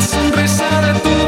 sonrisa 0.00 0.80
de 0.82 0.92
tu 1.00 1.19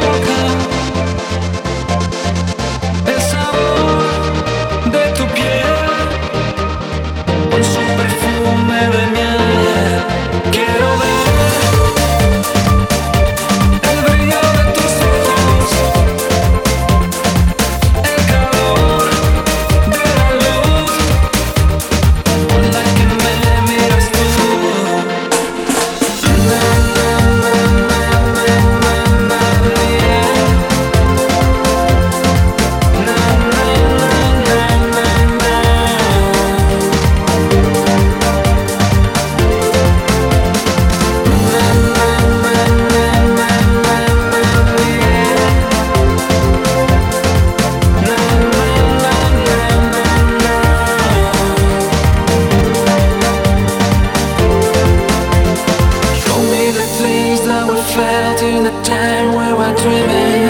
time 58.85 59.29
we 59.39 59.49
were 59.59 59.75
dreaming. 59.83 60.49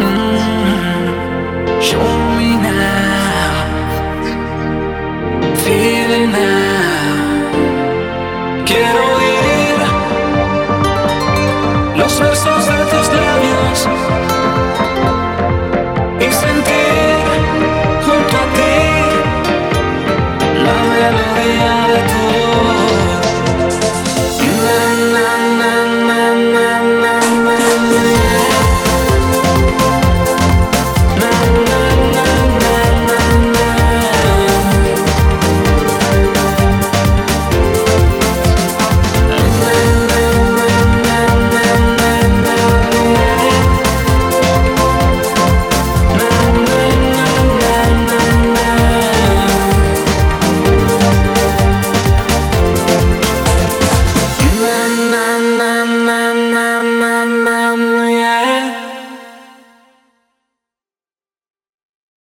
Mm-hmm. 0.00 1.06
Show 1.88 2.08
me 2.38 2.50
now, 2.70 3.54
Feeling 5.64 6.30
now. 6.32 7.54
Get 8.64 8.94
away. 8.94 9.25